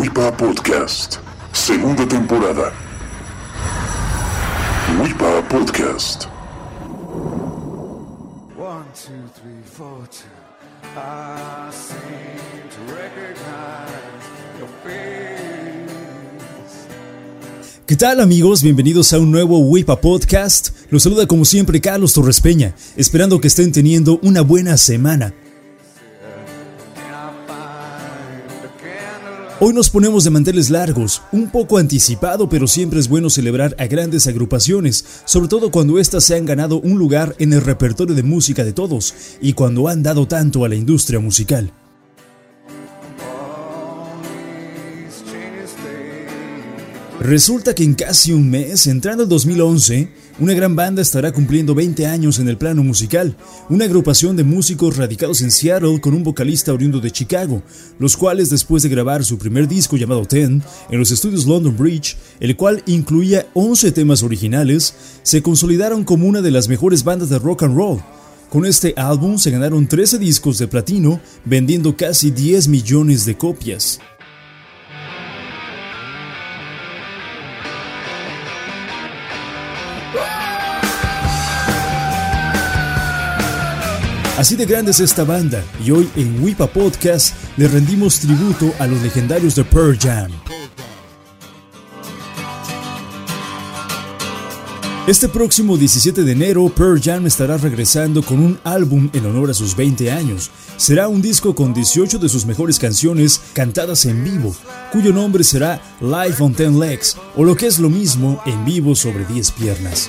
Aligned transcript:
WIPA 0.00 0.32
Podcast, 0.38 1.18
segunda 1.52 2.06
temporada. 2.06 2.72
WIPA 4.98 5.42
Podcast. 5.50 6.26
One, 8.56 8.86
two, 8.94 9.28
three, 9.34 9.62
four, 9.62 10.08
two. 10.10 10.24
I 10.96 11.68
seem 11.70 11.98
to 12.70 12.80
recognize 12.94 14.24
your 14.58 14.68
face. 14.82 15.20
¿Qué 17.86 17.96
tal 17.96 18.20
amigos? 18.20 18.62
Bienvenidos 18.62 19.12
a 19.12 19.18
un 19.18 19.30
nuevo 19.30 19.58
WIPA 19.58 20.00
Podcast. 20.00 20.79
Los 20.90 21.04
saluda 21.04 21.26
como 21.26 21.44
siempre 21.44 21.80
Carlos 21.80 22.12
Torres 22.12 22.40
Peña, 22.40 22.74
esperando 22.96 23.40
que 23.40 23.46
estén 23.46 23.70
teniendo 23.70 24.18
una 24.22 24.40
buena 24.40 24.76
semana. 24.76 25.32
Hoy 29.60 29.72
nos 29.72 29.90
ponemos 29.90 30.24
de 30.24 30.30
manteles 30.30 30.68
largos, 30.70 31.22
un 31.30 31.50
poco 31.50 31.78
anticipado, 31.78 32.48
pero 32.48 32.66
siempre 32.66 32.98
es 32.98 33.08
bueno 33.08 33.30
celebrar 33.30 33.76
a 33.78 33.86
grandes 33.86 34.26
agrupaciones, 34.26 35.04
sobre 35.26 35.48
todo 35.48 35.70
cuando 35.70 36.00
éstas 36.00 36.24
se 36.24 36.34
han 36.34 36.46
ganado 36.46 36.80
un 36.80 36.98
lugar 36.98 37.36
en 37.38 37.52
el 37.52 37.60
repertorio 37.60 38.16
de 38.16 38.22
música 38.22 38.64
de 38.64 38.72
todos 38.72 39.14
y 39.40 39.52
cuando 39.52 39.86
han 39.86 40.02
dado 40.02 40.26
tanto 40.26 40.64
a 40.64 40.68
la 40.68 40.76
industria 40.76 41.20
musical. 41.20 41.72
Resulta 47.20 47.74
que 47.74 47.84
en 47.84 47.92
casi 47.92 48.32
un 48.32 48.48
mes, 48.48 48.86
entrando 48.86 49.24
el 49.24 49.28
2011, 49.28 50.08
una 50.38 50.54
gran 50.54 50.74
banda 50.74 51.02
estará 51.02 51.30
cumpliendo 51.32 51.74
20 51.74 52.06
años 52.06 52.38
en 52.38 52.48
el 52.48 52.56
plano 52.56 52.82
musical, 52.82 53.36
una 53.68 53.84
agrupación 53.84 54.36
de 54.36 54.42
músicos 54.42 54.96
radicados 54.96 55.42
en 55.42 55.50
Seattle 55.50 56.00
con 56.00 56.14
un 56.14 56.24
vocalista 56.24 56.72
oriundo 56.72 56.98
de 56.98 57.10
Chicago, 57.10 57.62
los 57.98 58.16
cuales 58.16 58.48
después 58.48 58.82
de 58.82 58.88
grabar 58.88 59.22
su 59.22 59.36
primer 59.36 59.68
disco 59.68 59.98
llamado 59.98 60.24
Ten 60.24 60.62
en 60.88 60.98
los 60.98 61.10
estudios 61.10 61.44
London 61.44 61.76
Bridge, 61.76 62.16
el 62.40 62.56
cual 62.56 62.82
incluía 62.86 63.46
11 63.52 63.92
temas 63.92 64.22
originales, 64.22 64.94
se 65.22 65.42
consolidaron 65.42 66.04
como 66.04 66.26
una 66.26 66.40
de 66.40 66.50
las 66.50 66.68
mejores 66.68 67.04
bandas 67.04 67.28
de 67.28 67.38
rock 67.38 67.64
and 67.64 67.76
roll. 67.76 68.00
Con 68.48 68.64
este 68.64 68.94
álbum 68.96 69.36
se 69.36 69.50
ganaron 69.50 69.86
13 69.86 70.18
discos 70.18 70.56
de 70.56 70.68
platino, 70.68 71.20
vendiendo 71.44 71.94
casi 71.98 72.30
10 72.30 72.68
millones 72.68 73.26
de 73.26 73.36
copias. 73.36 74.00
Así 84.40 84.56
de 84.56 84.64
grande 84.64 84.92
es 84.92 85.00
esta 85.00 85.22
banda 85.22 85.62
y 85.84 85.90
hoy 85.90 86.08
en 86.16 86.42
Wipa 86.42 86.66
Podcast 86.66 87.34
le 87.58 87.68
rendimos 87.68 88.20
tributo 88.20 88.72
a 88.78 88.86
los 88.86 89.02
legendarios 89.02 89.54
de 89.54 89.64
Pearl 89.64 89.98
Jam. 89.98 90.30
Este 95.06 95.28
próximo 95.28 95.76
17 95.76 96.24
de 96.24 96.32
enero, 96.32 96.72
Pearl 96.74 96.98
Jam 97.02 97.26
estará 97.26 97.58
regresando 97.58 98.22
con 98.22 98.40
un 98.40 98.58
álbum 98.64 99.10
en 99.12 99.26
honor 99.26 99.50
a 99.50 99.54
sus 99.54 99.76
20 99.76 100.10
años. 100.10 100.50
Será 100.78 101.08
un 101.08 101.20
disco 101.20 101.54
con 101.54 101.74
18 101.74 102.18
de 102.18 102.28
sus 102.30 102.46
mejores 102.46 102.78
canciones 102.78 103.42
cantadas 103.52 104.06
en 104.06 104.24
vivo, 104.24 104.56
cuyo 104.90 105.12
nombre 105.12 105.44
será 105.44 105.82
Live 106.00 106.36
on 106.38 106.54
Ten 106.54 106.80
Legs, 106.80 107.14
o 107.36 107.44
lo 107.44 107.54
que 107.54 107.66
es 107.66 107.78
lo 107.78 107.90
mismo, 107.90 108.40
en 108.46 108.64
vivo 108.64 108.94
sobre 108.94 109.26
10 109.26 109.50
piernas. 109.50 110.08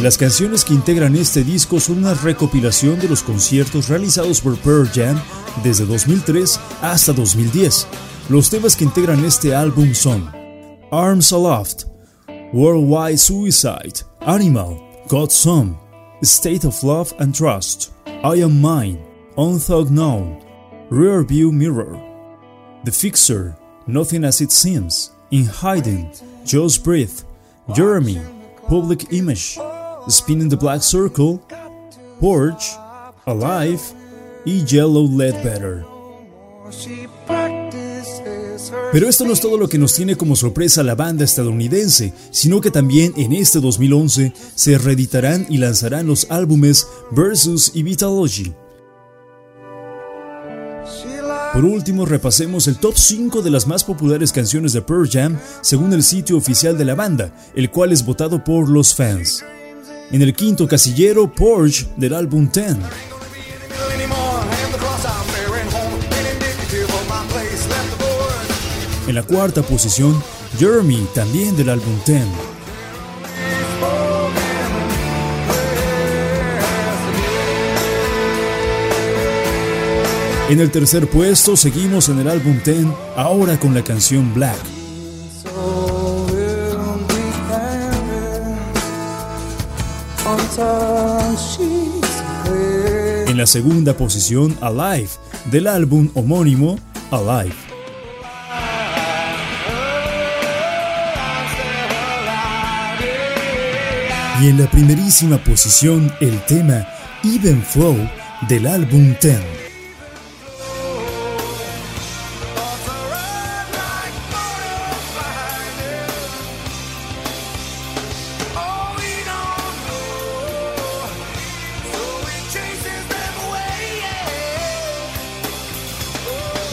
Las 0.00 0.18
canciones 0.18 0.64
que 0.64 0.74
integran 0.74 1.14
este 1.14 1.44
disco 1.44 1.78
son 1.78 1.98
una 1.98 2.14
recopilación 2.14 2.98
de 2.98 3.08
los 3.08 3.22
conciertos 3.22 3.88
realizados 3.88 4.40
por 4.40 4.56
Pearl 4.58 4.88
Jam 4.92 5.20
desde 5.62 5.86
2003 5.86 6.58
hasta 6.80 7.12
2010. 7.12 7.86
Los 8.28 8.50
temas 8.50 8.74
que 8.74 8.84
integran 8.84 9.24
este 9.24 9.54
álbum 9.54 9.94
son 9.94 10.28
Arms 10.90 11.32
Aloft, 11.32 11.84
Worldwide 12.52 13.18
Suicide, 13.18 14.04
Animal, 14.20 14.80
God's 15.08 15.34
Son, 15.34 15.78
State 16.22 16.66
of 16.66 16.82
Love 16.82 17.12
and 17.20 17.34
Trust, 17.34 17.92
I 18.06 18.42
Am 18.42 18.60
Mine, 18.60 18.98
Unthought 19.36 19.88
Known, 19.88 20.40
Rear 20.90 21.22
View 21.22 21.52
Mirror, 21.52 21.96
The 22.84 22.92
Fixer, 22.92 23.56
Nothing 23.86 24.24
As 24.24 24.40
It 24.40 24.50
Seems, 24.50 25.12
In 25.30 25.46
Hiding, 25.46 26.12
Just 26.44 26.82
Breathe, 26.82 27.22
Jeremy, 27.74 28.20
Public 28.68 29.12
Image, 29.12 29.58
Spinning 30.08 30.48
the 30.48 30.56
Black 30.56 30.82
Circle, 30.82 31.40
Porch, 32.20 32.76
Alive 33.26 33.80
y 34.44 34.64
Yellow 34.64 35.08
Better. 35.08 35.84
Pero 38.92 39.08
esto 39.08 39.24
no 39.24 39.32
es 39.32 39.40
todo 39.40 39.56
lo 39.56 39.68
que 39.68 39.78
nos 39.78 39.94
tiene 39.94 40.16
como 40.16 40.36
sorpresa 40.36 40.82
la 40.82 40.94
banda 40.94 41.24
estadounidense, 41.24 42.12
sino 42.30 42.60
que 42.60 42.70
también 42.70 43.14
en 43.16 43.32
este 43.32 43.60
2011 43.60 44.32
se 44.54 44.78
reeditarán 44.78 45.46
y 45.48 45.58
lanzarán 45.58 46.06
los 46.06 46.26
álbumes 46.30 46.86
Versus 47.10 47.72
y 47.74 47.82
Vitalogy. 47.82 48.52
Por 51.52 51.64
último, 51.66 52.06
repasemos 52.06 52.66
el 52.66 52.78
top 52.78 52.94
5 52.96 53.42
de 53.42 53.50
las 53.50 53.66
más 53.66 53.84
populares 53.84 54.32
canciones 54.32 54.72
de 54.72 54.80
Pearl 54.80 55.08
Jam 55.10 55.38
según 55.60 55.92
el 55.92 56.02
sitio 56.02 56.36
oficial 56.36 56.78
de 56.78 56.86
la 56.86 56.94
banda, 56.94 57.34
el 57.54 57.70
cual 57.70 57.92
es 57.92 58.04
votado 58.04 58.42
por 58.42 58.68
los 58.70 58.94
fans. 58.94 59.44
En 60.10 60.20
el 60.20 60.34
quinto 60.34 60.68
casillero, 60.68 61.32
Porsche 61.32 61.86
del 61.96 62.14
álbum 62.14 62.48
Ten. 62.48 62.78
En 69.06 69.14
la 69.14 69.22
cuarta 69.22 69.62
posición, 69.62 70.22
Jeremy, 70.58 71.06
también 71.14 71.56
del 71.56 71.70
álbum 71.70 71.98
Ten. 72.04 72.26
En 80.48 80.60
el 80.60 80.70
tercer 80.70 81.08
puesto 81.08 81.56
seguimos 81.56 82.10
en 82.10 82.18
el 82.18 82.28
álbum 82.28 82.60
Ten, 82.62 82.92
ahora 83.16 83.58
con 83.58 83.72
la 83.72 83.82
canción 83.82 84.34
Black. 84.34 84.81
En 93.26 93.36
la 93.36 93.46
segunda 93.46 93.96
posición, 93.96 94.56
Alive, 94.60 95.08
del 95.50 95.66
álbum 95.66 96.10
homónimo 96.14 96.78
Alive. 97.10 97.54
Y 104.42 104.48
en 104.48 104.58
la 104.58 104.70
primerísima 104.70 105.38
posición, 105.38 106.12
el 106.20 106.44
tema 106.46 106.86
Even 107.22 107.62
Flow 107.62 107.96
del 108.48 108.66
álbum 108.66 109.14
Ten. 109.20 109.51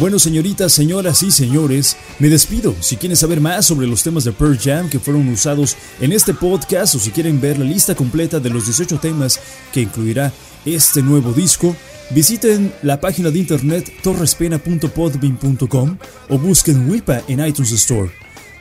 Bueno, 0.00 0.20
señoritas, 0.20 0.72
señoras 0.72 1.24
y 1.24 1.32
señores, 1.32 1.96
me 2.20 2.28
despido. 2.28 2.72
Si 2.78 2.96
quieren 2.96 3.16
saber 3.16 3.40
más 3.40 3.66
sobre 3.66 3.88
los 3.88 4.04
temas 4.04 4.22
de 4.22 4.30
Pearl 4.30 4.56
Jam 4.56 4.88
que 4.88 5.00
fueron 5.00 5.28
usados 5.28 5.76
en 6.00 6.12
este 6.12 6.34
podcast 6.34 6.94
o 6.94 7.00
si 7.00 7.10
quieren 7.10 7.40
ver 7.40 7.58
la 7.58 7.64
lista 7.64 7.96
completa 7.96 8.38
de 8.38 8.48
los 8.48 8.66
18 8.66 9.00
temas 9.00 9.40
que 9.72 9.80
incluirá 9.80 10.32
este 10.64 11.02
nuevo 11.02 11.32
disco, 11.32 11.74
visiten 12.10 12.72
la 12.82 13.00
página 13.00 13.30
de 13.30 13.40
internet 13.40 13.92
torrespena.podbean.com 14.04 15.98
o 16.28 16.38
busquen 16.38 16.88
WIPA 16.88 17.24
en 17.26 17.44
iTunes 17.44 17.72
Store. 17.72 18.12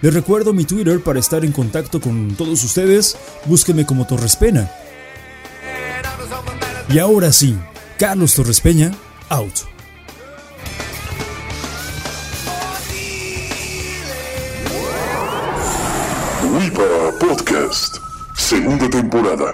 Les 0.01 0.11
recuerdo 0.11 0.53
mi 0.53 0.65
Twitter 0.65 0.99
para 1.03 1.19
estar 1.19 1.45
en 1.45 1.51
contacto 1.51 2.01
con 2.01 2.33
todos 2.35 2.63
ustedes. 2.63 3.15
Búsquenme 3.45 3.85
como 3.85 4.07
Torrespena. 4.07 4.71
Y 6.89 6.97
ahora 6.97 7.31
sí, 7.31 7.55
Carlos 7.99 8.33
Torrespeña, 8.33 8.91
out. 9.29 9.76
WIPA 16.47 17.11
Podcast, 17.19 17.97
segunda 18.33 18.89
temporada. 18.89 19.53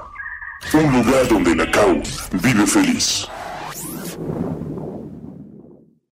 Un 0.76 0.92
lugar 0.92 1.28
donde 1.28 1.56
Nacau 1.56 2.04
vive 2.34 2.68
feliz. 2.68 3.28